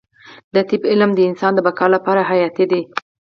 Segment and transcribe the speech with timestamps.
[0.53, 2.81] د طب علم د انسان د بقا لپاره حیاتي دی